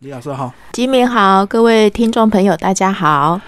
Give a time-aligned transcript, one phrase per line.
[0.00, 3.40] 李老师好，吉明好，各位听众朋友大家好。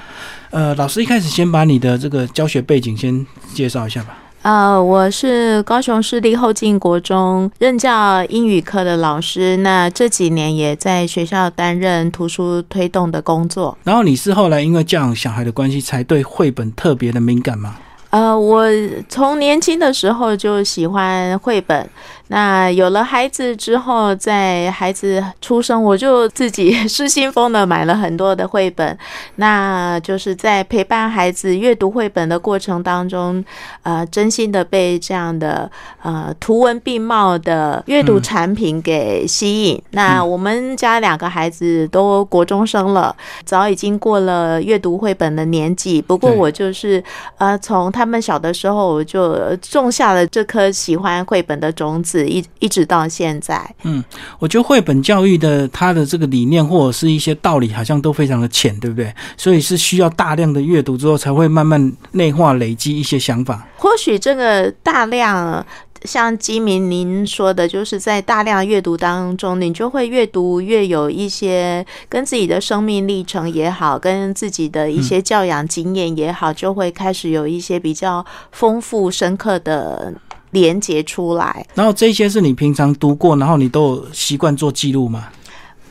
[0.48, 4.16] 呃，老师一开始先把你的这个教学背景先介绍一下吧。
[4.40, 13.76] 呃，我是高雄市立后进国中任教英语课的老师，那这几年也在学校担任图书推动的工作。
[13.84, 17.76] 然后你是后来因为教养小孩的关系，才对绘本特别的敏感吗？
[18.10, 18.64] 呃，我
[19.08, 21.88] 从年轻的时候就喜欢绘本。
[22.30, 28.96] 那有了孩子之后，在孩子出生，我就自己失心疯的买了很多的绘本。
[29.36, 33.42] 那就是在陪伴孩子阅读绘本的过程当中，
[33.82, 35.70] 呃，真心的被这样的
[36.02, 39.82] 呃图文并茂的阅读产品给吸引。
[39.92, 46.02] 那我们家两个孩子都国中生了，早已经过了阅读绘本的年纪。
[46.02, 47.02] 不过我就是
[47.38, 52.24] 呃，从他们小的时候，我就种下了这颗喜欢绘本的种子。
[52.28, 54.04] 一一直到现在，嗯，
[54.38, 59.12] 我觉得绘本教育的它的这个理念或者是一些道理，好像都非常的浅，对不对？
[59.36, 63.66] 所以是需要大量的阅读之后，才会慢慢内化、累积一些想法。
[63.76, 65.64] 或许这个大量，
[66.04, 80.14] 像基民您说的，就是在大量阅读当中，你就会越读越有一些跟自己的生命历程也好，跟自己的一些教养经验也好，就会开始有一些比较丰富、深刻的。
[80.52, 85.28] 连接出来，然后这些是你平常读过，然后你都习惯做记录吗？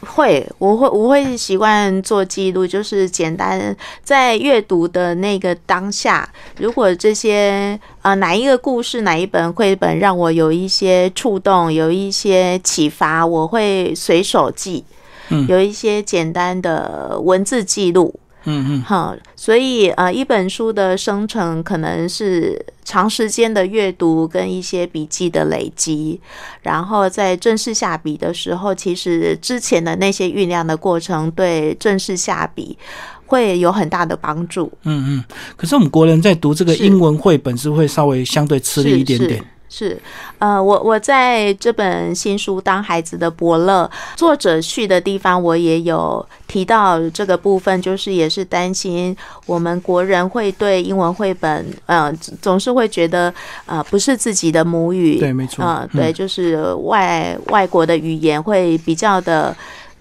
[0.01, 14.83] 会，我会，我会习惯做记录，就是简单在阅读的那个当下，如果这些呃哪一个故事、哪一本绘本让我有一些触动、有一些启发，我会随手记，
[15.29, 18.13] 嗯，有一些简单的文字记录。
[18.15, 26.19] 嗯嗯嗯，好，所以呃，一本书的生成可能是长时间的阅读跟一些笔记的累积，
[26.61, 32.77] 然后在正式下笔的时候，其实之前的那些酝酿的过程，对正式下笔
[33.25, 34.71] 会有很大的帮助。
[34.83, 35.23] 嗯嗯，
[35.57, 39.43] 可是我们国人在读这个英文绘本是会稍微相对吃力一点点。
[39.69, 39.99] 是，
[40.39, 43.83] 呃，我我在这本新书《当孩子的伯乐》
[44.17, 52.11] 作者序的地方，我也有提到这个部分，就是也是担心我们国人会对英文绘本，呃，
[52.41, 53.33] 总是会觉得，
[53.65, 59.53] 呃，不是自己的母语，对，没错，嗯，对，就是外外国的语言会比较的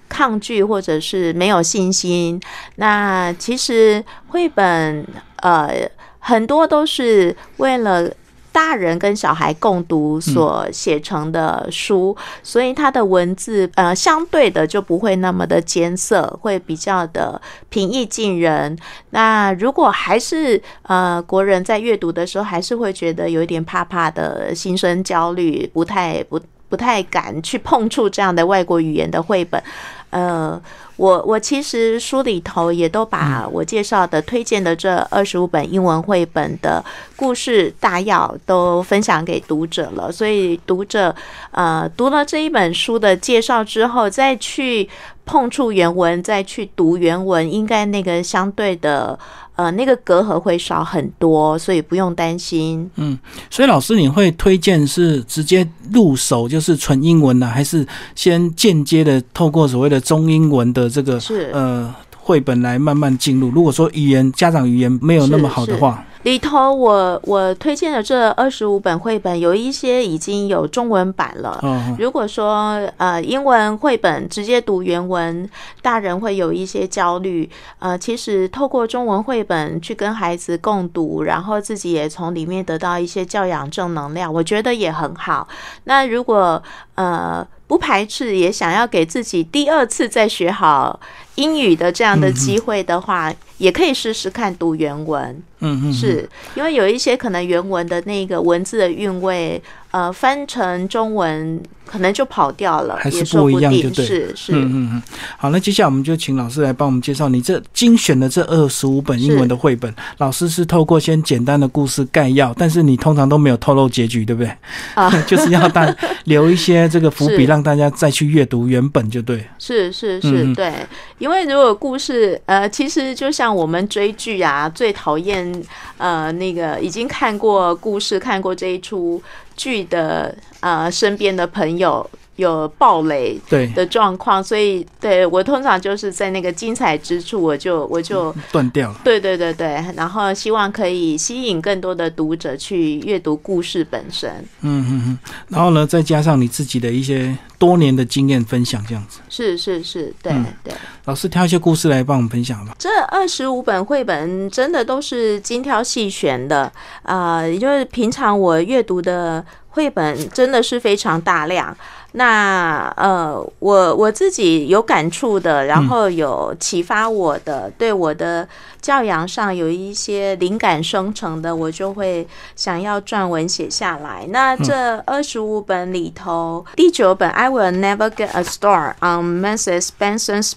[0.09, 2.41] 抗拒，或者是没有信心。
[2.77, 5.05] 那其实绘本，
[5.43, 5.91] 呃，
[6.21, 8.09] 很多都是为了。
[8.57, 18.75] 大人跟小孩共读所写成的书，所以它的文字呃相对的就不会那么的艰涩，会比较的平易近人。
[19.11, 26.41] 那如果还是呃国人在阅读的时候，还是会觉得有一点怕怕的心生焦虑，不太不
[26.71, 29.63] 不太敢去碰触这样的外国语言的绘本，
[30.09, 30.59] 呃。
[30.97, 36.85] 我我其实书里头也都把我介绍的推荐的这二十五本英文绘本的
[37.17, 41.15] 故事大要都分享给读者了，所以读者
[41.51, 44.89] 呃读了这一本书的介绍之后，再去
[45.25, 49.19] 碰触原文，再去读原文，应该那个相对的。
[49.57, 52.91] 呃，那个隔阂会少很多，所以不用担心。
[52.97, 53.19] 嗯，
[53.49, 63.51] 所以老师你会推荐是直接入手就是纯英文呢，还是先间接的透过所谓的中英文的这个是呃绘本来慢慢进入？
[63.51, 66.05] 如果说语言家长语言没有那么好的话。
[66.27, 71.63] 里头，我我推荐的这二十五本绘本，有一些已经有中文版了。
[72.01, 75.49] 如果说呃英文绘本直接读原文，
[75.83, 77.49] 大人会有一些焦虑。
[77.79, 85.47] 呃，其实透过中文绘本去跟孩子共读，然后自己也从里面得到一些教养正能量，我觉得也很好。
[85.85, 86.61] 那如果
[86.97, 90.99] 呃不排斥，也想要给自己第二次再学好
[91.37, 95.43] 英语的这样的机会的话，也可以试试看读原文。
[95.61, 99.61] 嗯嗯，是因为有一些可能原文的那个文字的韵味，
[99.97, 104.53] 呃，翻成中文可能就跑掉了，还是不一样，就对，是是。
[104.53, 105.03] 嗯嗯嗯。
[105.39, 109.91] 好，那接下来我们就请老师来帮我们介绍你这精选的这二十五本英文的绘本。
[110.19, 114.53] 老师是透过先简单的故事概要，但是你通常都没有透露结局，对不对？
[114.95, 115.91] 啊， 就是要大
[116.25, 119.47] 留一些这个伏笔，让大家再去阅读原本就对。
[119.59, 120.75] 是是是，对。
[121.17, 125.51] 因为如果故事，呃，其实就像我们追剧啊，最讨厌。
[125.99, 129.23] 呃，那个已经看过故事、看过这一出
[129.57, 132.47] 剧的啊，身边的朋友有。
[132.47, 139.01] 有暴雷对的状况，所以对我通常就是在那个精彩之处，我就我就断掉了。
[139.03, 144.31] 对对对对，然后希望可以吸引更多的读者去阅读故事本身。
[144.61, 145.19] 嗯嗯嗯，
[145.49, 149.19] 然后呢，再加上你自己的一些多年的经验分享，这样子。
[149.29, 150.73] 是是是，对对。
[151.07, 152.75] 老师挑一些故事来帮我们分享吧。
[152.79, 156.71] 这二十五本绘本真的都是精挑细选的
[157.03, 159.45] 啊，也就是平常我阅读的
[159.77, 161.77] 绘本真的是非常大量。
[162.13, 168.49] 那呃，我我自己有感触的，然后有启发我的，对我的
[168.81, 174.27] 教养上有一些灵感生成的，我就会想要撰文写下来。
[174.31, 179.91] 那这二十五本里头，第九本《I Will Never Get a Star on Mrs.
[180.01, 180.53] Benson's》。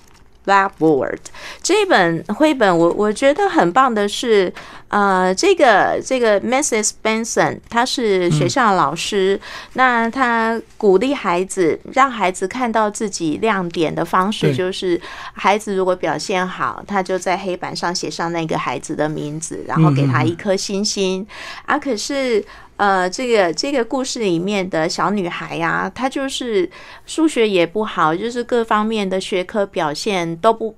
[0.49, 1.19] Blackboard
[1.61, 4.51] 这本绘本，我我觉得很棒的是，
[4.87, 6.93] 呃，这个这个 Mrs.
[7.03, 9.39] Benson，她是学校老师，
[9.73, 14.99] 那她鼓励孩子，让孩子看到自己亮点的方式，就是
[15.33, 21.27] 孩子如果表现好，他就在黑板上写上那个孩子的名字，然后给他一颗星星
[21.67, 21.77] 啊。
[21.77, 22.43] 可是。
[22.79, 26.69] 呃，这个这个故事里面的小女孩呀，她就是
[27.05, 30.75] 数学也不好，就是各方面的学科表现都不。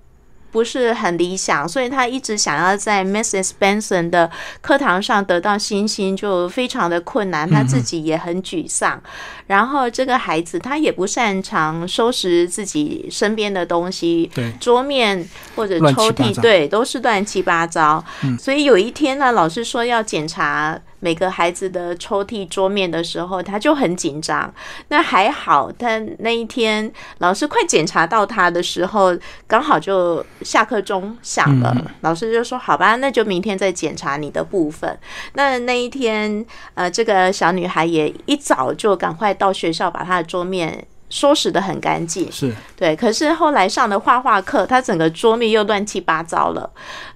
[0.51, 3.51] 不是很理想，所以他一直想要在 Mrs.
[3.57, 7.49] Benson 的课堂上得到星星，就非常的困难。
[7.49, 9.01] 他自己也很沮丧。
[9.47, 15.25] 然后这个孩子他也不擅长收拾自己身边的东西，对，桌面
[15.55, 18.03] 或者抽屉，对，都是乱七八糟。
[18.37, 24.51] 所以有一天呢，老师说要检查每个孩子的抽屉桌面的时候，他就很紧张。
[24.87, 29.13] 那还好，但那一天老师快检查到他的时候，
[29.45, 30.25] 刚好就。
[30.43, 34.97] 下课钟响了，老师就说：“好吧，那就明天再检查你的部分。”
[35.33, 42.31] 那那一天，呃，这个小女孩也一早就赶快到学校，把她的桌面收拾的很干净。
[42.31, 46.69] 是对，可是后来上的画画课，她整个桌面又乱七八糟了。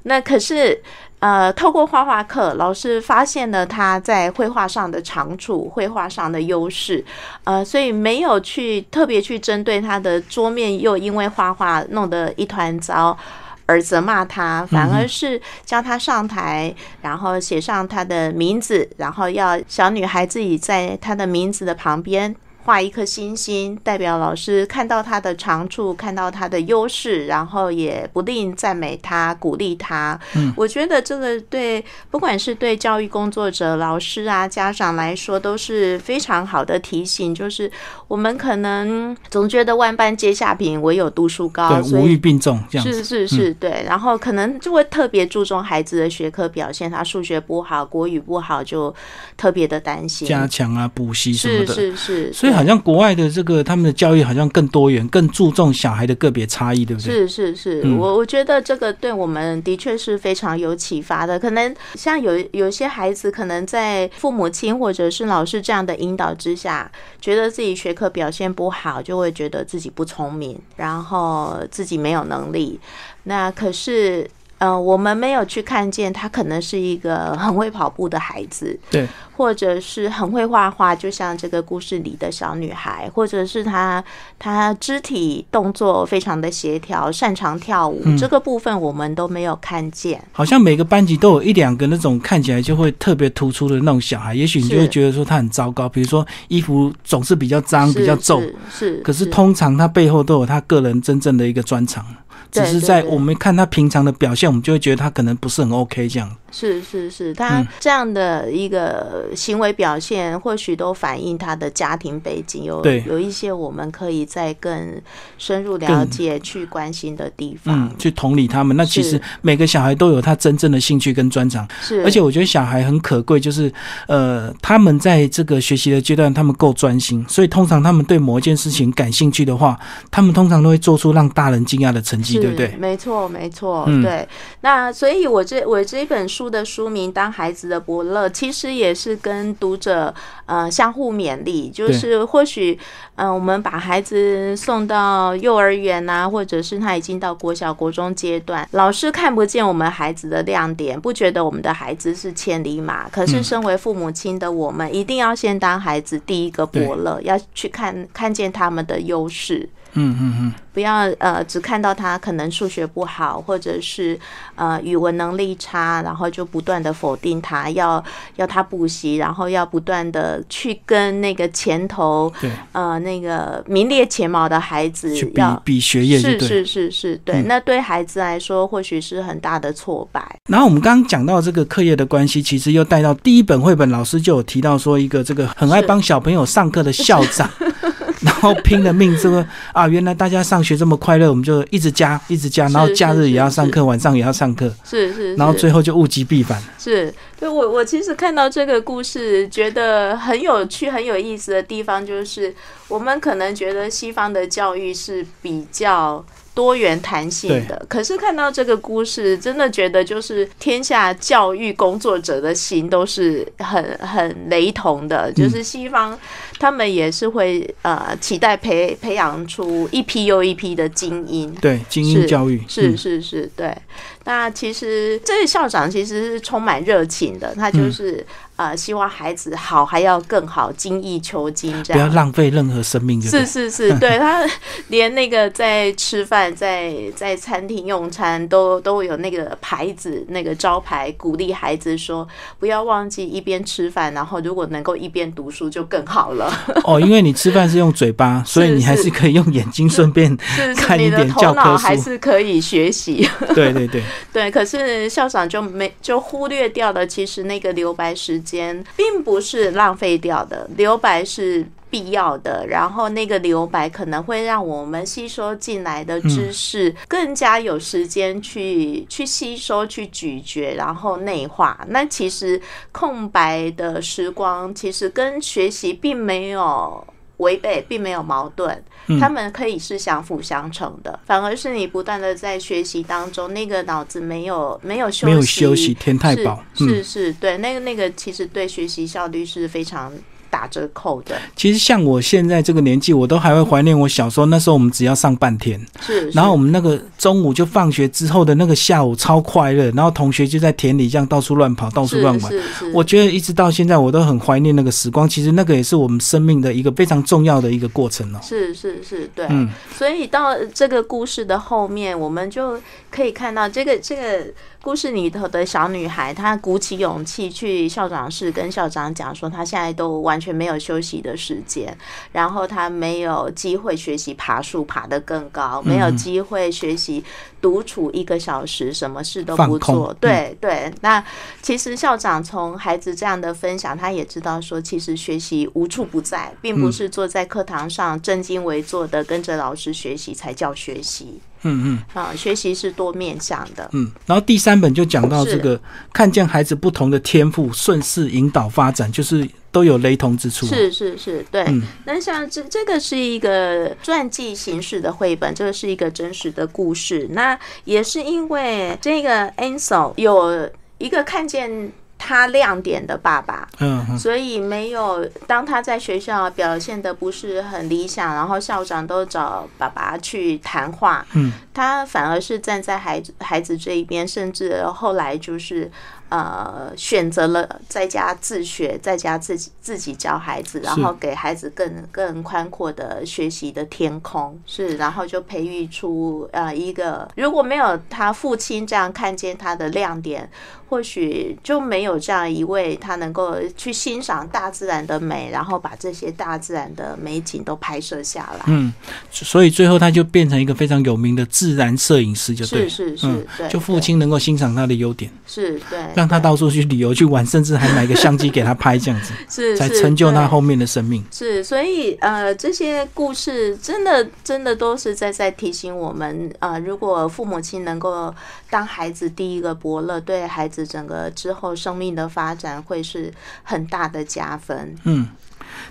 [0.03, 0.81] 那可是。
[1.19, 7.03] 呃，透过画画课，老师发现了他在绘画上的长处，绘画上的优势，
[7.45, 13.17] 呃，所以没有去特别去针对他的桌面，又因为画画弄得一团糟
[13.65, 22.35] 而责骂他，反而是叫他上台，然后写上他的名字，然后要小女孩自己在他的名字的旁边。
[22.65, 30.19] 画一颗星星，代表老师看到他的长处，看到他的优势，然后也不吝赞美他，鼓励他。
[30.35, 37.35] 嗯，我觉得这个对，不管是对教育工作者、老师啊、家长来说，都是非常好的提醒。
[37.35, 37.71] 就是
[38.07, 43.85] 我们可能总觉得万般皆下品，唯有读书高，对，无欲并重，这样是是是，对。
[43.87, 48.91] 然后可能就会特别注重孩子的学科表现，他数学不好，国语不好，就
[49.37, 52.54] 特别的担心，加强啊，补习什么的，是是是，所以。
[52.55, 57.11] 好像国外的这个他们的教育好像更多元，更注重小孩的个别差异，对不对？
[57.11, 61.37] 是是是，我我觉得这个对我们的确是非常有启发的。
[61.37, 72.79] 可能像有有些孩子，可能在父母亲或者是老师这样的引导之下，觉得自己学科表现不好，就会觉得自己不聪明，然后自己没有能力。
[73.23, 74.29] 那可是。
[74.65, 79.07] 嗯，我们没有去看见他可能是一个很会跑步的孩子，对，
[79.37, 84.03] 或者是很会画画，就像这个故事里的小女孩，或者是他
[84.39, 90.19] 他肢体动作非常的协调，擅长跳舞，这个部分我们都没有看见。
[90.31, 98.41] 好像每个班级都有一两个那种看起来就会特别突出的那种小孩，也许你就会觉得说他很糟糕，比如说衣服总是比较脏、比较皱，
[98.71, 102.03] 是，可是通常他背后都有他个人真正的一个专长。
[102.51, 106.35] 只是在我们看他平常的表现，我们就会觉得他可能不是很 OK 这样。
[106.51, 115.01] 是是是，他这样的一个行为表现，或许都反映他的家庭背景有有一些我们可以再更
[115.37, 118.77] 深入了解、去关心的地方，去同理他们。
[118.77, 122.01] 那其实每个小孩都有他真正的兴趣跟专长，是。
[122.05, 123.69] 而且我觉得小孩很可贵，就是
[124.07, 129.77] 呃，他们在这个学习的阶段，他们够专心，所以通常他们对某一件事情感兴趣的话，
[130.09, 132.73] 他们通常都会做出让大人惊讶的成绩，对不对？
[132.79, 134.25] 没错，没错，对。
[134.61, 136.45] 那所以，我这我这本书。
[136.45, 140.13] 的书名《当孩子的伯乐》其实也是跟读者
[140.45, 142.77] 呃相互勉励，就是或许
[143.15, 153.09] 嗯，我们把孩子送到幼儿园啊，或者是他已经到国小、国中阶段，老师看不见我们孩子的亮点，不觉得我们的孩子是千里马。
[153.09, 159.67] 可是身为父母亲的我们，一定要先当孩子第一个伯乐，要去看看见他们的优势。
[159.95, 160.53] 嗯嗯嗯。
[160.73, 164.19] 不要呃，只看到他可能数学不好，或者是
[164.55, 168.03] 呃语文能力差，然后就不断的否定他，要
[168.35, 172.31] 要他补习，然后要不断的去跟那个前头
[172.73, 176.39] 呃那个名列前茅的孩子去比比学业，是。
[176.39, 180.21] 是是是，对，嗯那对孩子来说或许是很大的挫败。
[180.49, 187.49] 然后我们刚刚讲到这个课业的关系，其实又带到第一本绘本，老师就有提到说一个这个很爱帮小朋友上课的校长，
[188.25, 196.61] 然后拼了命这个啊，原来大家上学这么快乐，我们就一直加一直加，然后假日也要上课，晚上也要上课，是是，然后最后就物极必反。
[196.77, 202.53] 是，对我我其实看到这个故事，觉得很有趣、很有意思的地方，就是
[202.87, 206.25] 我们可能觉得西方的教育是比较。
[206.55, 216.17] 多元弹性的，可是看到这个故事，真的觉得就是天下教育工作者的心都是很很雷同的，就是西方
[216.57, 222.63] 他们也是会呃期待培培养出一批又一批的精英，对，精英教育。
[222.67, 222.97] 是嗯。
[222.97, 223.75] 是是，对。
[224.23, 227.73] 那其实这位校长其实是充满热情的，他嗯。
[227.73, 232.15] 就是、呃希望孩子好还要更好，精益求精这样不要。
[232.15, 233.45] 浪费任何生命，是？
[233.45, 234.45] 是是， 对他
[234.87, 242.25] 连那个在吃饭、在在餐厅用餐都都有那个牌子、那个招牌，鼓励孩子说
[242.57, 246.49] 不要忘记一边吃饭，然后如果能够一边读书就更好了。
[246.85, 250.35] 哦，因为你吃饭是用嘴巴， 所以你还是是可以用眼睛顺便
[250.77, 251.95] 看一点教科脑还。
[251.97, 253.27] 是可以学习。
[253.55, 262.67] 对对对，对，可是校长就没就忽略掉了，其实那个留白时间并不是浪费掉的，留白是必要的。
[262.67, 271.85] 然后那个留白可能会让我们吸收进来的知识更加有时间去、去吸收、去咀嚼，然后内化。
[271.89, 272.61] 那其实
[272.91, 277.05] 空白的时光，其实跟学习并没有。
[277.37, 286.63] 违背并没有矛盾，嗯他们可以是相辅相成的，反而是你不断的在学习当中，那个脑子没有没有休息，没有休息，天太饱。
[286.75, 290.11] 是是，对，那个那个其实对学习效率是非常
[290.55, 302.53] 打折扣的，其实像我现在这个年纪，我都还会怀念我小时候，那时候我们只要上半天，是，然后我们那个中午就放学之后的那个下午超快乐，然后同学就在田里这样到处乱跑，到处乱玩。
[302.93, 305.27] 我觉得一直到现在，我都很怀念那个时光。
[305.27, 308.39] 其实那个也是我们生命的一个非常重要的一个过程哦。
[308.41, 312.79] 是是是，对，嗯，所以到这个故事的后面，我们就
[313.11, 314.45] 可以看到这个这个
[314.85, 321.97] 故事里头的小女孩，她鼓起勇气去校长室跟校长讲说，她现在都完全没有休息的时间，
[322.31, 327.23] 然后她没有机会学习爬树爬得更高，没有机会学习
[327.59, 330.15] 独处一个小时，什么事都不做。
[330.19, 331.21] 对对，那
[331.63, 343.89] 其实校长从孩子这样的分享，他也知道说，其实学习无处不在，并不是坐在课堂上正襟危坐的跟着老师学习才叫学习嗯嗯啊，学习是多面向的。
[343.91, 344.09] 嗯。
[344.25, 345.79] 然后第三本就讲到这个，
[346.13, 350.65] 看见孩子不同的天赋，顺势引导发展，就是都有雷同之处。
[350.65, 351.63] 是是是，对。
[351.63, 357.27] 嗯那像这这个是一个传记形式的绘本，这个是一个真实的故事。
[357.31, 364.17] 那也是因为这个 Ansel 有一个看见他亮点的爸爸，嗯嗯。
[364.17, 375.91] 所以没有当他在学校表现的不是很理想，然后校长都找爸爸去谈话，嗯，他反而是站在孩子孩子这一边，甚至后来就是
[376.29, 390.49] 呃选择了在家自学，在家自己自己教孩子，然后给孩子更更宽阔的学习的天空，是，然后就培育出呃一个如果没有他父亲这样看见他的亮点。
[390.89, 398.65] 或许就没有这样一位他能够去欣赏大自然的美，然后把这些大自然的美景都拍摄下来。
[398.67, 398.93] 嗯，
[399.31, 402.89] 所以最后他就变成一个非常有名的自然摄影师，就对。
[402.89, 411.23] 是是是，嗯对，就父亲能够欣赏他的优点，是对，让他到处去旅游去玩，甚至还买个相机给他拍，这样子 是是才成就他后面的生命。
[411.31, 418.33] 是，所以呃，这些故事真的真的都是在在提醒我们，呃，如果父母亲能够
[418.69, 424.95] 当孩子第一个伯乐，对孩子整个之后生命的发展会是很大的加分。
[425.03, 425.29] 嗯，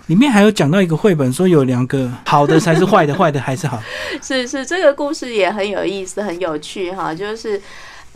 [0.07, 3.81] 里面还有讲到一个绘本，说有两个好的才是坏的，坏的还是好。
[4.21, 7.61] 是是，这个故事也很有意思，很有趣哈，就是。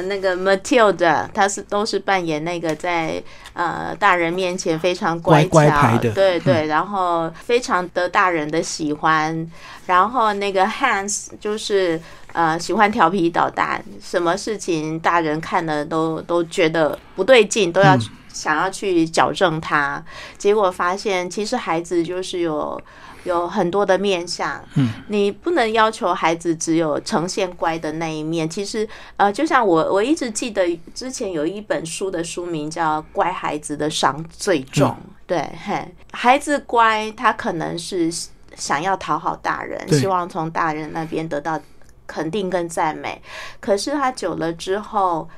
[0.03, 3.21] 那个 Matilda，她是都是扮演那个在
[3.53, 6.11] 呃大人面前非常乖巧，乖牌的。
[6.11, 9.49] 对对，然后非常得大人的喜欢。
[9.85, 11.99] 然后那个 Hans 就是
[12.33, 18.01] 呃喜欢调皮捣蛋，什么事情大人看了都都觉得不对劲，都要嗯
[18.39, 20.01] 想要去矫正他。
[20.37, 22.81] 结果发现其实孩子就是有
[23.25, 24.63] 有很多的面相。
[24.75, 28.49] 嗯，你不能要求孩子只有呈现乖的那一面。
[28.49, 34.89] 其实，呃，就像我我一直记得之前有一本书的书名叫《乖孩子的伤最重》。
[35.27, 38.09] 对，嘿，孩子乖，他可能是
[38.55, 41.59] 想要讨好大人，希望从大人那边得到
[42.07, 43.21] 肯定跟赞美。
[43.59, 45.29] 可是他久了之后，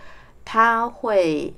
[0.46, 1.54] 他会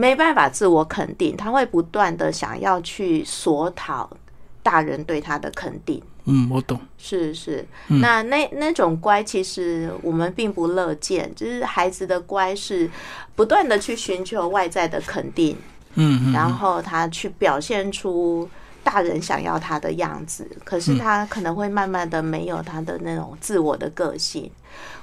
[0.00, 4.08] 没办法自我肯定，他会不断的想要去索讨
[4.62, 6.02] 大人对他的肯定。
[6.24, 6.80] 嗯，我懂。
[6.96, 11.30] 是是，那那那种乖，其实我们并不乐见。
[11.34, 12.90] 就是孩子的乖是
[13.36, 15.54] 不断的去寻求外在的肯定。
[15.94, 18.48] 嗯，然后他去表现出
[18.82, 24.50] 大人想要他的样子，可是他可能会慢慢的没有他的那种自我的个性。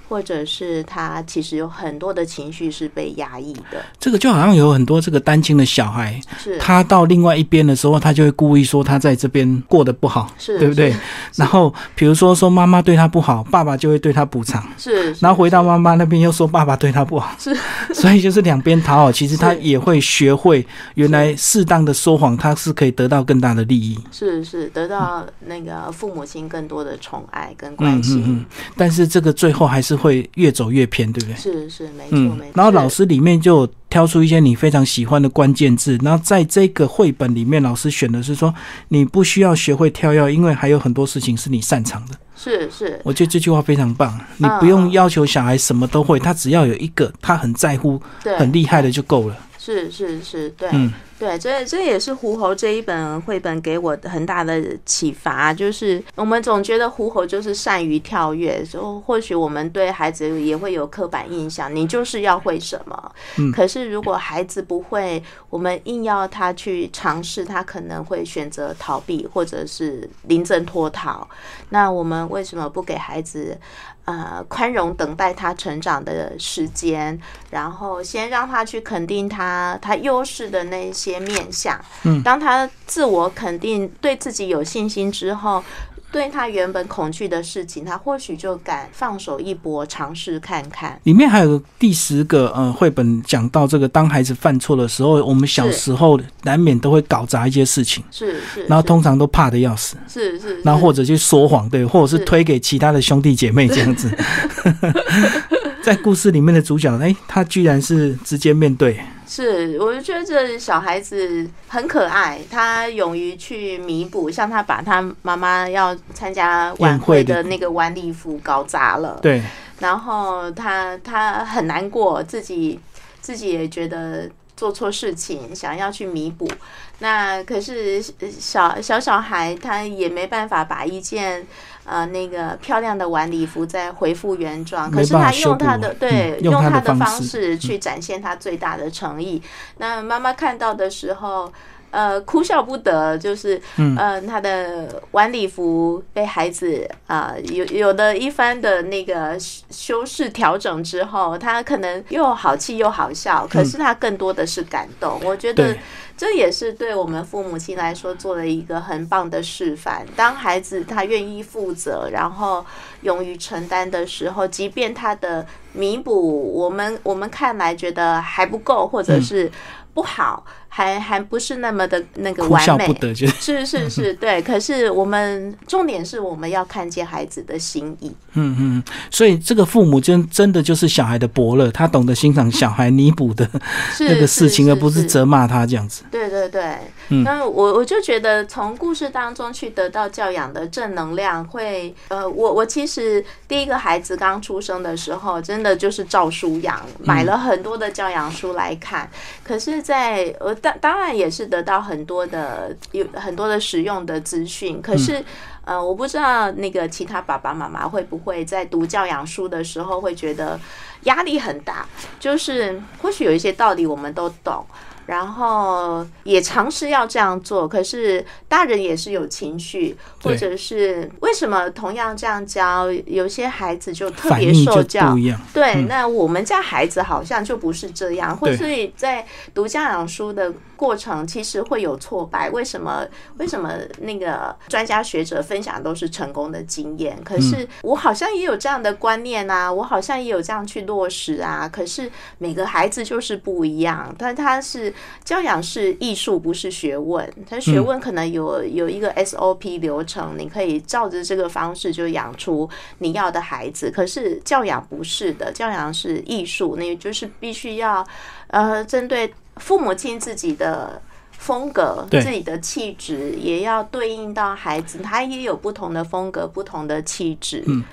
[0.07, 6.57] 或者是他其实有很多的情绪是被压抑的，这个就好像有很多这个单亲的小孩，是。
[6.57, 10.95] 他到另外一边的时候，他就会故意说他在这边过得不好，是对不对？
[11.35, 17.53] 然后比如说说妈妈对他不好，爸爸就会对他补偿，是，然后回到妈妈那边又说爸爸对他不好，是，
[17.93, 28.25] 所以就是两边讨好，其实他也会学会原来适当的说谎，他是可以得到更大的利益，是是得到那个父母亲更多的宠爱跟关心，嗯嗯。
[28.37, 28.45] 嗯，
[28.77, 29.96] 但是这个最后还是。
[29.97, 31.35] 会越走越偏，对不对？
[31.35, 32.51] 是是没错没错。
[32.53, 38.53] 然后老师里面就挑出一些你非常喜欢的关键字，然后在这个绘本里面，老师选的是说
[38.89, 42.15] 你不需要学会跳跃，因为还有很多事情是你擅长的。
[42.35, 44.17] 是是，我觉得这句话非常棒。
[44.37, 47.99] 你不用要求小孩什么都会，他只要有一个他很在乎、
[48.37, 49.35] 很厉害的就够了。
[49.57, 50.69] 是是是，对。
[51.19, 63.11] 对，这这也是狐猴这一本绘本给我很大的启发，就是我们总觉得狐猴就是善于跳跃，就或许我们对孩子也会有刻板印象，你就是要会什么。
[63.37, 63.51] 嗯。
[63.51, 71.27] 可是如果孩子不会，我们硬要他去尝试，他可能会选择逃避，或者是临阵脱逃。
[71.69, 73.57] 那我们为什么不给孩子？
[74.05, 77.19] 呃，宽容等待他成长的时间，
[77.49, 81.79] 然后先让他去肯定他他优势的那些面相。
[82.03, 85.63] 嗯，当他自我肯定，对自己有信心之后。
[86.09, 90.97] 对他原本恐惧的事情，他或许就敢放手一搏，尝试看看。
[91.03, 104.09] 里面还有第十个呃绘本讲到这个，当孩子犯错的时候，我们小时候难免都会搞砸一些事情，是是，然后通常都怕的要死，是是，然后或者去说谎，对，或者是推给其他的兄弟姐妹这样子。
[105.87, 108.99] 在故事里面的主角，哎，他居然是直接面对。
[109.25, 119.41] 是，我就觉得这小孩子很可爱，他勇于去弥补，像他把他妈妈要参加晚会的那个晚礼服搞砸了，对，
[119.79, 122.77] 然后他他很难过，自己
[123.21, 126.51] 自己也觉得做错事情，想要去弥补。
[126.99, 131.45] 那可是小小小孩，他也没办法把一件
[131.87, 134.91] 呃那个漂亮的晚礼服再恢复原状。
[134.91, 139.41] 可是他用他的对用他的方式去展现他最大的诚意。
[139.77, 141.51] 那妈妈看到的时候。
[141.89, 143.59] 呃，哭笑不得，就是
[143.97, 155.19] 呃，他的晚礼服被孩子啊，有有的一番的那个修饰调整之后，他可能又好气又好笑，可是他更多的是感动。
[155.23, 155.75] 我觉得
[156.17, 160.05] 这也是对我们父母亲来说做了一个很棒的示范。
[160.15, 162.65] 当孩子他愿意负责，然后
[163.01, 169.49] 勇于承担的时候，即便他的弥补我们我们看来觉得还不够，或者是
[169.93, 170.45] 不好。
[170.69, 174.41] 还还不是那么的那个完美，是是 是， 对。
[174.41, 178.11] 可是我们重点是我们要看见孩子的心意。
[178.33, 183.49] 嗯嗯，所以这个父母真真的就是小孩的伯乐，他懂得欣赏小孩弥补的
[184.01, 186.03] 那个事情，而不是责骂他这样子。
[186.11, 186.77] 对对对，
[187.23, 199.09] 那我我就觉得从故事当中去得到教养的正能量，会呃，我我其实第一个孩子刚出生的时候，真的就是照书养，买了很多的教养书来看。
[199.43, 200.55] 可是，在呃。
[200.61, 205.23] 当当然也是得到很多的有很多的实用的资讯，可是
[205.65, 210.59] 呃，我不知道那个其他爸爸妈妈会不会在读教养书的时候会觉得
[211.03, 211.85] 压力很大，
[212.19, 214.65] 就是或许有一些道理我们都懂。
[215.07, 225.15] 然后也尝试要这样做，可是大人也是有情绪，或者是为什么同样这样教，有些孩子就特别受教，
[225.53, 232.49] 对，那我们家孩子好像就不是这样，或是在读家长书的过程其实会有挫败。
[232.51, 233.05] 为什么？
[233.37, 237.17] 为什么那个专家学者分享都是成功的经验？
[237.23, 241.67] 可是我好像也有这样的观念啊，我好像也有这样去落实啊。
[241.67, 247.27] 可是每个孩子就是不一样，但他是教养是艺术，不是学问。
[247.49, 253.89] 他学问可能有有一个 SOP 流程，你可以照着这个方式就养出你要的孩子。
[253.89, 258.05] 可是教养不是的，教养是艺术，那就是必须要
[258.47, 261.01] 呃针对父母亲自己的。
[261.39, 267.63] 风格，自己的气质也要对应到孩子，他也有不同的风格、不同的气质。
[267.67, 267.83] 嗯，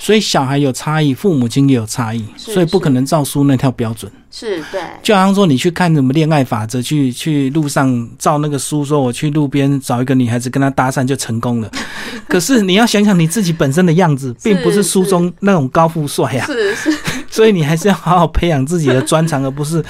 [0.00, 4.10] 所以小孩有差异，父母亲也有差异，所以不可能照书那条标准。
[4.32, 11.70] 是对，就好像说你去看什么恋爱法则，去去路上照那个书，说我去路边找一个女孩子跟她搭讪就成功了。
[12.28, 16.44] 可是你要想想你自己本身的样子，并不是书中那种高富帅呀。
[16.44, 16.98] 是是，
[17.30, 19.82] 所以你还是要好好培养自己的专长，而不是。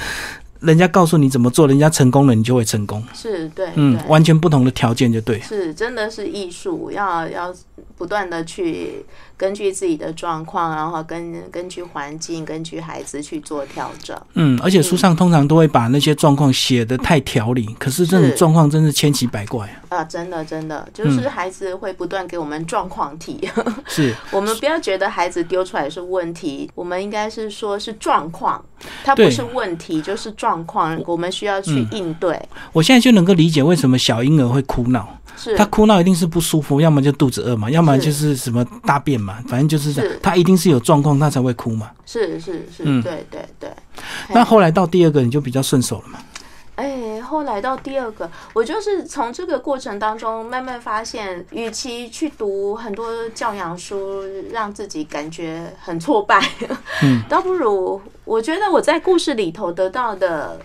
[0.61, 3.03] 人家告诉你怎么做，人家成功了，你就会成功。
[3.13, 5.39] 是对，嗯，完全不同的条件就对。
[5.39, 7.53] 是，真的是艺术，要要
[7.99, 9.05] 不断的去。
[9.37, 14.13] 根据自己的状况，然后根根据环境，根据孩子去做调整。
[14.33, 19.99] 嗯，而且书上通常都会把那些状况写的太条理，可是这种状况真是千奇百怪啊！
[19.99, 23.49] 啊真的，真的，就是孩子会不断给我们状况题。
[23.87, 28.61] 是 我们不要觉得孩子丢出来是问题，我们应该是说是状况，
[29.05, 32.37] 它不是问题，就是状况，我们需要去应对。
[32.73, 35.15] 我现在就能够理解为什么小婴儿会哭闹。
[35.37, 40.15] 是他哭闹一定是不舒服，要么就肚子饿嘛，要么就是什么大便嘛，反正就是这样。
[40.21, 41.91] 他一定是有状况，他才会哭嘛。
[42.05, 43.69] 是是是，嗯，对对对。
[44.29, 46.19] 那后来到第二个，你就比较顺手了嘛？
[46.75, 56.41] 哎，后来到第二个，我就是从这个过程当中慢慢发现，与其去读很多教养书，让自己感觉很挫败，
[57.03, 60.59] 嗯， 倒不如我觉得我在故事里头得到的。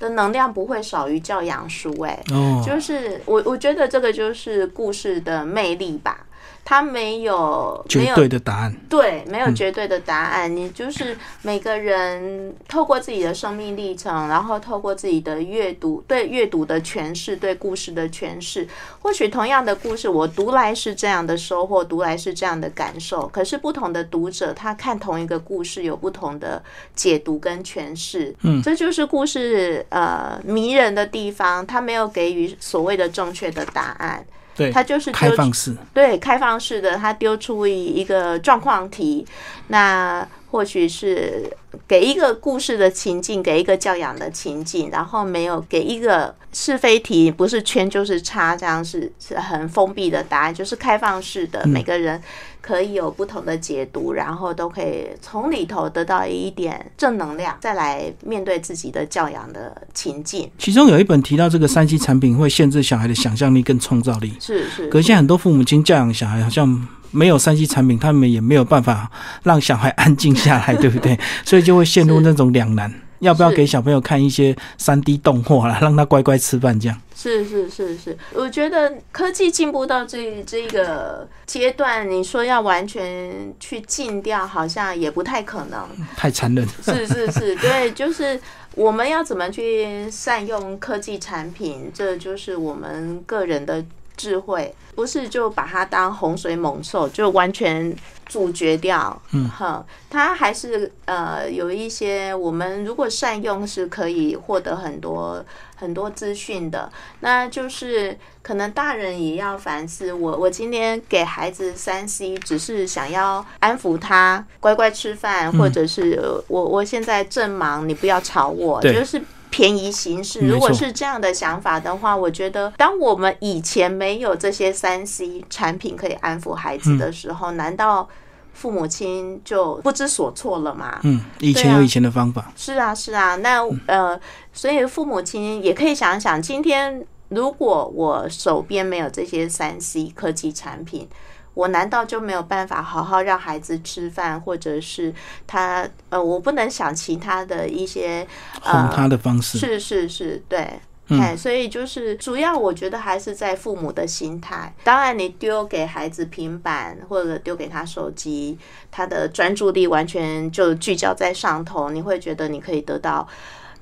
[0.00, 2.18] 的能量不会少于教养书，哎，
[2.64, 6.26] 就是我我觉得这个就是故事的魅力吧。
[6.70, 10.54] 他没有绝对的答案，对，没有绝对的答案。
[10.54, 18.68] 你就是每个人透过自己的生命历程，然后透过自己的阅读，对阅读的诠释，对故事的诠释。
[19.00, 23.26] 或许同样的故事，我读来是这样的收获，读来是这样的感受。
[23.32, 26.62] 可是不同的读者，他看同一个故事有不同的
[26.94, 28.32] 解读跟诠释。
[28.42, 34.24] 嗯，这就是故事呃迷人的地方，他没有给予所谓的正确的答案。
[34.72, 39.24] 它就是开放式，对开放式的，它丢出一一个状况题，
[39.68, 41.50] 那或许是
[41.86, 52.20] 给一个故事的情境，给一个教养的情境，然后没有给一个是非题，不是圈就是叉，这样是是很封闭的答案，就是开放式的，每个人。
[52.62, 60.48] 可以有不同的解读，然后都可以从里头得到一点正能量，再来面对自己的教养的情境。
[60.58, 64.34] 其中有一本提到，这个三 C 产品会限制小孩的想象力跟创造力。
[64.38, 64.88] 是是。
[64.88, 69.10] 可现在很多父母亲教养小孩，好像没有三 C 产品，他们也没有办法
[69.42, 71.18] 让小孩安静下来， 对不对？
[71.44, 72.92] 所以就会陷入那种两难。
[73.20, 76.80] 要不要给小朋友看一些三 D 动画啦，让他乖乖吃饭？
[76.80, 86.66] 这样是是是是，我觉得科技进步到这这个阶段，你说要完全去禁掉，好像也不太可能，太残忍。
[86.82, 88.40] 是是是，对，就是
[88.74, 93.84] 我们要怎么去善用科技产品，这就是我们个人的。
[94.20, 99.18] 智慧不是就把它当洪水猛兽，就完全阻绝掉。
[99.32, 105.42] 嗯，哈，它还是呃有一些我们如果善用是可以获得很多
[105.74, 106.92] 很多资讯的。
[107.20, 119.22] 那就是可能大人也要反思，我我今天给孩子三 C，只是想要安抚他乖乖吃饭，或者是我我现在正忙，你不要吵我，就是。
[119.50, 128.08] 便宜行事，如果是这样的想法的话，我觉得，当我们以前没有这些三 C 产品可以安抚孩子的时候，难道
[128.52, 131.00] 父母亲就不知所措了吗？
[131.02, 132.52] 嗯，以前有以前的方法。
[132.56, 134.18] 是啊，是啊，那呃，
[134.52, 141.08] 所以父母亲也可以想想，今天如果我手边没有这些三 C 科技产品。
[141.54, 145.12] 我难道就没有办法好好让孩子吃饭，或者是
[145.46, 148.26] 他呃，我不能想其他的一些
[148.62, 149.58] 哄他的方式？
[149.58, 154.72] 是是是，对，哎，所以就是主要，我觉得还是在父母的心态。
[154.84, 158.56] 当然，你丢给孩子平板或者丢给他手机，
[158.90, 163.26] 他的专注力完全就聚焦在上头，你会觉得你可以得到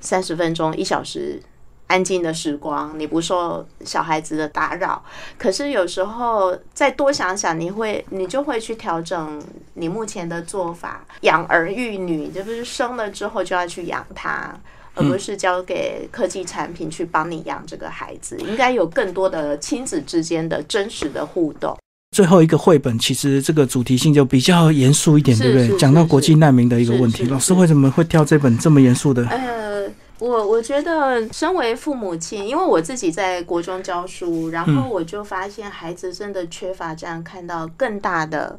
[0.01, 1.43] 三十分钟、一小时。
[1.89, 5.03] 安静的时光，你不受小孩子的打扰。
[5.37, 9.43] 可是有时候再多想想，你会，你就会去调整
[9.75, 11.05] 你目前的做法。
[11.23, 14.55] 养儿育女，就不是生了之后就要去养他。
[14.95, 18.37] 而不是交给科技产品去帮你养这个孩子。
[18.41, 21.79] 应该有更多的亲子之间的真实的互动。
[22.17, 25.79] 最后一个绘本，其实这个主题性就比较严肃一点，对不对？
[25.79, 29.25] 讲到国际难民的一个问题，老师为什么会挑这本这么严肃的？
[29.29, 29.39] 呃，
[30.21, 38.59] 我我觉得，身为父母亲，因为我自己在国中教书，然后我就发现孩子真的缺乏这样看到更大的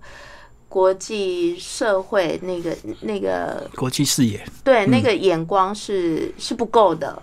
[0.67, 7.21] 国际社会那个那个国际视野，对那个眼光是是不够的。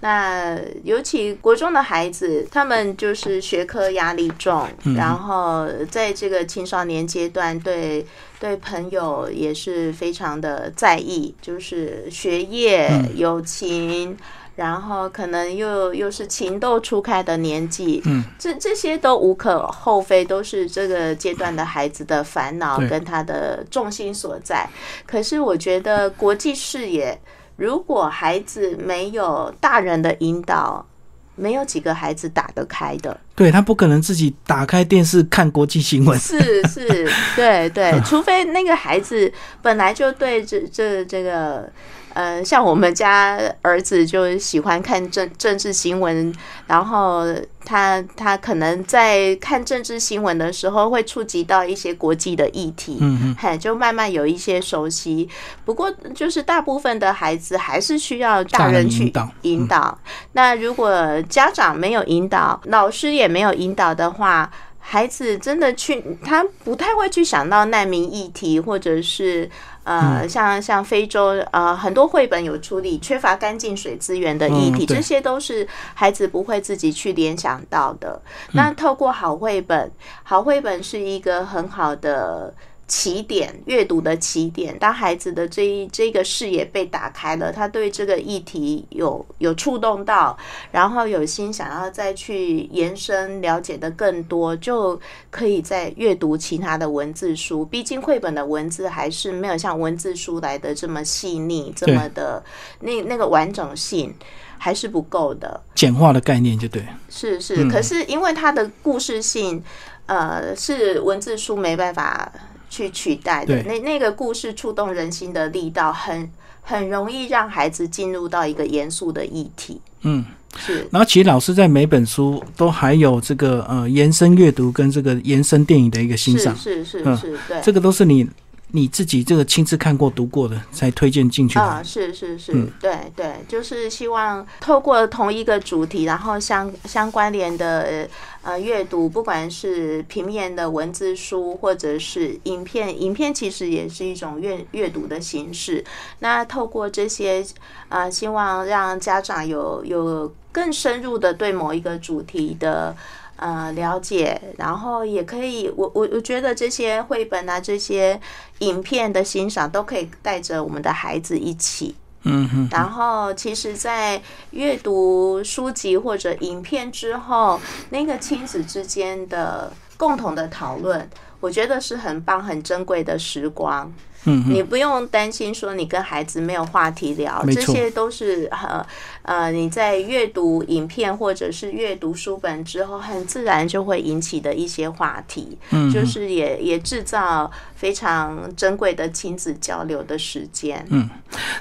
[0.00, 8.06] 那尤其国中的孩子，他们就是学科压力重，然后在这个青少年阶段，对
[8.38, 14.14] 对朋友也是非常的在意，就是学业、友情，
[14.54, 24.68] 然后可能又又是情窦初开的年纪，嗯，这这些都无可厚非，都是这个阶段的孩子的烦恼跟他的重心所在。
[25.06, 27.18] 可是我觉得国际视野。
[27.56, 30.86] 如果孩子没有大人的引导，
[31.34, 33.18] 没有几个孩子打得开的。
[33.34, 36.18] 对他不可能自己打开电视看国际新闻。
[36.18, 41.70] 是是，对对， 除非那个孩子本来就对这这这个。
[42.16, 46.34] 呃，像我们家儿子就喜欢看政政治新闻，
[46.66, 47.26] 然后
[47.62, 55.28] 他他可能在看政治新闻的时候会触及到一些国际的议题，嗯嗯，嘿，就慢慢有一些熟悉。
[55.66, 59.98] 不过，就是大部分的孩子还是需要大人去引导。
[60.32, 64.50] 那如果家长没有引导，老师也没有引导的话，
[64.88, 69.50] 孩子真的去他不太会去想到难民议题，或者是。
[69.86, 78.20] 呃，像像非洲，呃，很多绘本有处理缺乏干净水资源的议题，这些都是孩子不会自己去联想到的。
[78.54, 79.88] 那透过好绘本，
[80.24, 82.52] 好绘本是一个很好的。
[82.88, 90.38] 起点阅读的起点，当孩子的这一这个视野被打开了，他对这个议题有有触动到，
[90.70, 97.64] 然后有心想要再去延伸了解的更多，就可以再阅读其他的文字书。
[97.64, 102.40] 毕竟绘本的文字还是没有像文字书来的这么细腻，这么的
[102.78, 104.14] 那那个完整性
[104.58, 105.60] 还是不够的。
[105.74, 109.60] 简化的概念就对，是是，可是因为它的故事性，
[110.06, 112.32] 呃，是文字书没办法。
[112.76, 119.80] 去取代的那那个故事触动人心的力道，很很容易让孩子进入到一个严肃的议题。
[120.02, 120.22] 嗯，
[120.58, 120.86] 是。
[120.90, 128.28] 然后其实老师在每本书都还有这个呃延伸阅读跟这个延伸电影的一个欣赏，是是是是，对，这个都是你。
[128.72, 131.80] 你自己这个亲自看过、读过的，才推荐进去啊？
[131.82, 138.08] 是是是，对对，就是希望透过同一个主题，然后相相关联的
[138.42, 145.84] 呃阅读，不管是平面的文字书，或者是影片，影片其实也是一种阅阅读的形式。
[146.18, 147.46] 那透过这些
[147.88, 152.94] 呃，希望让家长有有更深入的对某一个主题的。
[153.36, 158.18] 呃，了解，然后也可以，我我我觉得这些绘本啊，这些
[158.60, 162.68] 影片的欣赏都可以带着我们的孩子一起，嗯哼。
[162.70, 164.22] 然后，其实，在
[164.52, 171.08] 阅读书籍或者影片之后，那个亲子之间的共同的讨论，
[171.40, 173.92] 我觉得是很棒、很珍贵的时光。
[174.26, 178.86] 嗯，你不用担心说你跟孩子没有话题聊，这些都是呃
[179.22, 190.84] 呃你在阅读影片或者是阅读书本之后，很自然就会引起的一些话题，嗯，就是也也制造非常珍贵的亲子交流的时间。
[190.90, 191.08] 嗯，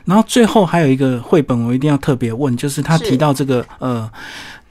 [0.06, 4.12] 然后最后还有一个绘本，我一定要特别问，就是他提到这个呃。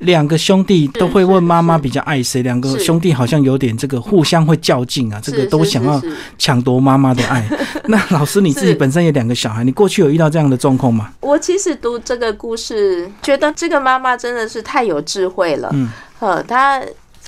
[0.04, 2.42] 两个兄弟都会问妈妈比较爱谁？
[2.42, 6.00] 两个兄弟好像有点这个互相会较劲啊，这个都想要
[6.38, 7.46] 抢夺妈妈的爱。
[7.86, 11.12] 那老师你自己本身有两个小孩，你过去有遇到这样的状况吗？
[11.20, 15.68] 我其实读这个故事，觉得这个妈妈真的是太有智慧了。
[15.72, 15.90] 嗯，
[16.20, 16.80] 呃，她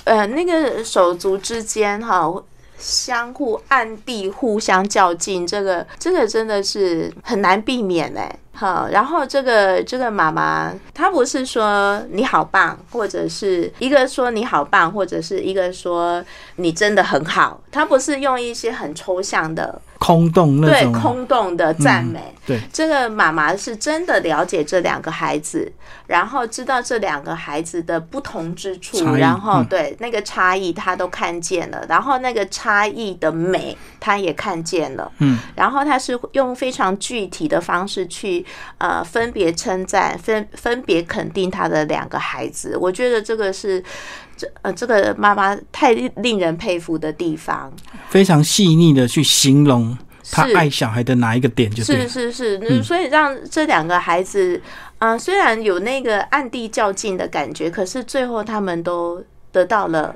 [0.05, 2.31] 呃那个手足之间哈，
[2.77, 8.39] 相互暗地互相较劲，这个这个真的是很难避免哎。
[8.57, 19.79] 好，然后这个这个妈妈，她不是说你好棒，或者是一个说你好棒，或者是一个说你真的很好，她不是用一些很抽象的。
[19.99, 22.33] 空洞那种，对空洞的赞美。
[22.45, 25.69] 对，这个妈妈是真的了解这两个孩子，
[26.05, 35.11] 然后知道这两个孩子的不同之处，然后对那个差异她都看见了，然后那个差异的美她也看见了。
[35.17, 38.45] 嗯，然后她是用非常具体的方式去
[38.77, 42.77] 呃分别称赞、分分别肯定她的两个孩子。
[42.79, 43.83] 我觉得这个是。
[44.37, 47.73] 这呃，这个妈妈太令人佩服的地方，
[48.09, 49.97] 非常细腻的去形容
[50.31, 54.61] 她爱小孩的哪一个点，就是是是，所以让这两个孩子，
[54.99, 60.15] 啊，虽然有那个暗地较劲的感觉，可是最后他们都得到了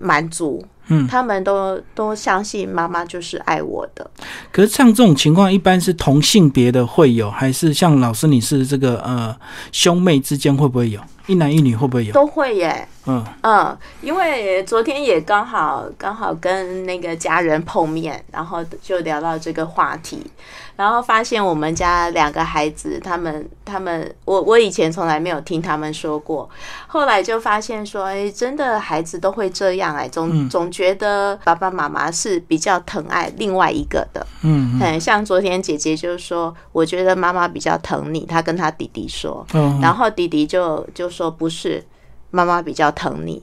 [0.00, 0.64] 满足。
[0.88, 4.08] 嗯，他们都都相信妈妈就是爱我的。
[4.52, 9.36] 可是像这种情况，一般是同性别的会有，还是像老师你是这个呃
[9.72, 11.00] 兄妹之间会不会有？
[11.26, 12.12] 一男一女会不会有？
[12.12, 12.86] 都会耶。
[13.08, 20.26] 嗯嗯，因为昨天也刚好刚好跟那个家人碰面，然后就聊到这个话题，
[20.74, 26.50] 然后发现我们家两个孩子，他们他们，我我以前从来没有听他们说过，
[26.88, 34.26] 后来就发现说，哎，真的孩子都会这样哎，总总觉得爸爸妈妈是比较疼爱另外一个的。
[34.42, 41.08] 嗯嗯，像昨天姐姐就说，我觉得妈妈比较疼你，她跟她弟弟说，嗯然后弟弟就就。
[41.16, 41.82] 说不是，
[42.30, 43.42] 妈妈比较疼你，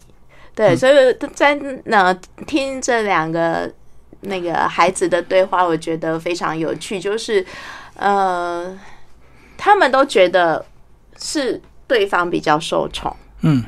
[0.54, 0.94] 对，所以
[1.34, 1.56] 在
[1.86, 2.14] 那
[2.46, 3.72] 听这两个
[4.22, 7.44] 那个孩子的对话，我觉得非常有趣，就是
[7.96, 8.78] 呃，
[9.58, 10.64] 他们都觉得
[11.18, 13.64] 是对方比较受宠，嗯，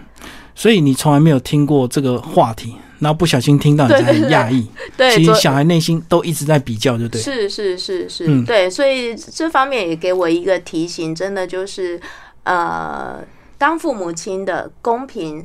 [0.54, 12.00] 所以你从来没有听过这个话题，然后不小心听到，你才很讶异，对，其实小孩内心都一直在比较，就对，是是是是，对，所以这方面也给我一个提醒，真的就是
[12.44, 13.26] 呃。
[13.66, 15.44] 当父母亲的公平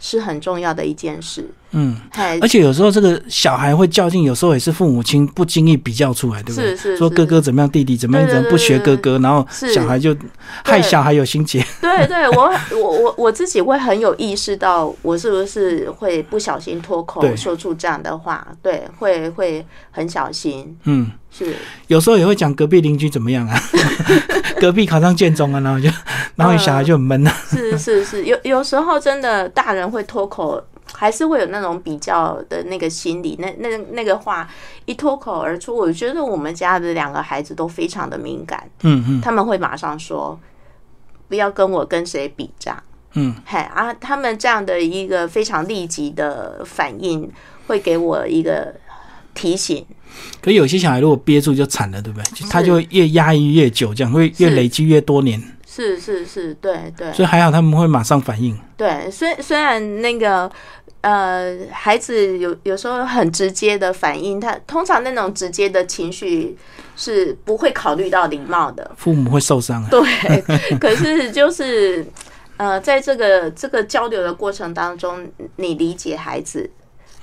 [0.00, 1.48] 是很重要的一件事。
[1.70, 1.96] 嗯，
[2.40, 6.70] 而且有时候这个小孩会较劲，有时候也是父母亲不经意比较出来，对不对？
[6.70, 6.96] 是是。
[6.96, 10.14] 说哥哥怎么样，弟弟怎么样，怎么不学哥哥，然后小孩就
[10.64, 11.64] 害小孩有心结。
[11.80, 18.44] 对 对，我我我我自己会很有意识到，我是不是会不小心脱口说出这样的话？
[18.60, 20.76] 对，会会很小心。
[20.82, 21.54] 嗯，是。
[21.86, 23.56] 有时候也会讲隔壁邻居怎么样啊？
[24.60, 25.88] 隔壁考上建中啊，然后就。
[26.42, 27.30] 然后小孩就很闷了。
[27.48, 33.36] 是是是，有有时候真的大人会脱口，还是会有那种比较的那个心理。
[33.38, 34.48] 那那那个话
[34.84, 38.68] 一脱口而出，我觉得我们家的两个孩子都非常的敏感。
[38.82, 40.38] 嗯嗯，他们会马上说
[41.28, 42.82] ：“不要跟我跟谁比这样。”
[43.14, 47.30] 嗯，嘿啊，他们这样的一个非常立即的反应，
[47.66, 48.74] 会给我一个
[49.34, 49.84] 提醒。
[50.40, 52.24] 可有些小孩如果憋住就惨了，对不对？
[52.48, 55.38] 他就越压抑越久，这样会越累积越多年。
[55.74, 58.54] 是是是，对对，所以还好他们会马上反应。
[58.76, 60.50] 对，虽虽然那个
[61.00, 66.54] 呃，孩子有有时候很直接的反应，他通常那种直接的情绪
[66.94, 69.82] 是不会考虑到礼貌的，父母会受伤。
[69.82, 72.04] 啊对，可是就是
[72.58, 76.70] 呃，在这个这个交流的过程当中，你理解孩子，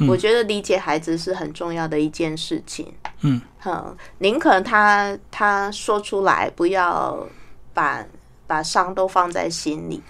[0.08, 2.92] 我觉得理解孩子是很重要的一件事情。
[3.22, 7.28] 嗯，好，宁可他他说出来，不要
[7.76, 8.04] 把。
[8.50, 10.02] 把伤都放在心里，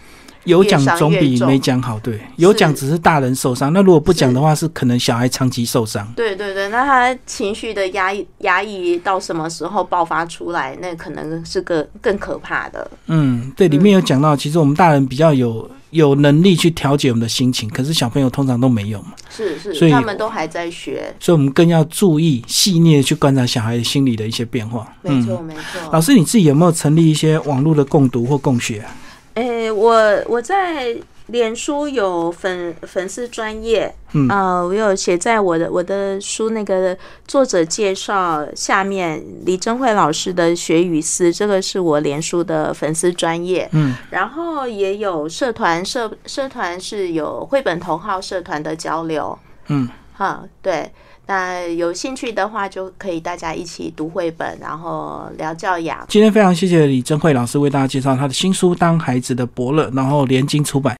[0.45, 1.99] 有讲总比没讲好。
[1.99, 6.07] 对，有讲只是大人受伤，那如果不讲的话，是可能小孩长期受伤。
[6.15, 12.89] 对对对，那他情绪的压抑压抑到什么时候爆发出来，那可能是个更可怕的。
[13.07, 15.69] 嗯，对，里面有讲到，其实我们大人比较有。
[15.91, 19.13] 有能力去调节我们的心情，可是小朋友通常都没有嘛。
[19.29, 24.91] 是是，所以他们都还在学，所以我们更要注意细腻的去观察小孩心理的一些变化。
[25.01, 25.91] 没错没错。
[25.91, 28.95] 老师你自己有没有成立一些网络的共读或共学啊？
[29.35, 30.95] 诶，我我在。
[31.31, 33.93] 脸书有粉粉丝专业，
[34.29, 49.37] 啊，我有写在我的我的书那个作者介绍下面，李珍慧老师的学语思，这个是我脸书的粉丝专业，嗯，然后也有社团社社团是有绘本同号社团的交流，
[49.67, 50.91] 嗯，哈，对。
[51.27, 56.03] 那有兴趣的话，就可以大家一起读绘本，然后聊教养。
[56.07, 60.97] 今天非常谢谢李珍慧老师为大家介绍他的新书《当孩子的伯乐》，然后联经出版。